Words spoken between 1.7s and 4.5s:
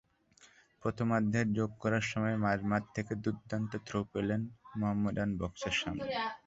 করা সময়ে মাঝমাঠ থেকে দুর্দান্ত থ্রু পেলেন